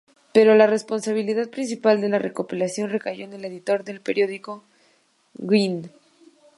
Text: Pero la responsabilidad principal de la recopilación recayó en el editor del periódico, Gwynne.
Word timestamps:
Pero 0.33 0.55
la 0.55 0.65
responsabilidad 0.65 1.51
principal 1.51 2.01
de 2.01 2.09
la 2.09 2.17
recopilación 2.17 2.89
recayó 2.89 3.23
en 3.23 3.33
el 3.33 3.45
editor 3.45 3.83
del 3.83 4.01
periódico, 4.01 4.63
Gwynne. 5.35 5.91